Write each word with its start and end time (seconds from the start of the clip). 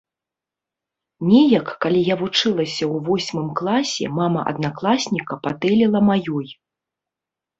Неяк, 1.31 1.67
калі 1.85 1.99
я 2.07 2.15
вучылася 2.21 2.83
ў 2.93 3.03
восьмым 3.09 3.47
класе, 3.59 4.05
мама 4.21 4.39
аднакласніка 4.53 5.33
патэліла 5.49 5.99
маёй. 6.09 6.49